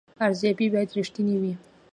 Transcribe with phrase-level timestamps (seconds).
[0.25, 1.53] ارزیابي باید رښتینې وي